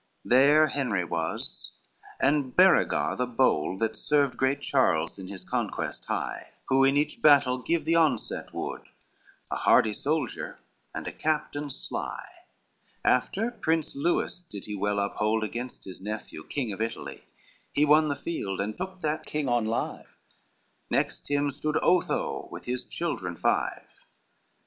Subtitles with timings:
[0.25, 1.71] LXXIV There Henry was
[2.19, 7.21] and Berengare the bold That served great Charles in his conquest high, Who in each
[7.21, 8.81] battle give the onset would,
[9.51, 10.57] A hardy soldier
[10.95, 12.23] and a captain sly;
[13.05, 17.23] After, Prince Lewis did he well uphold Against his nephew, King of Italy,
[17.71, 20.17] He won the field and took that king on live:
[20.89, 23.83] Next him stood Otho with his children five.